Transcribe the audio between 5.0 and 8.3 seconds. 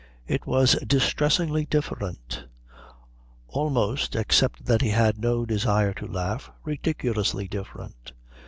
no desire to laugh, ridiculously different.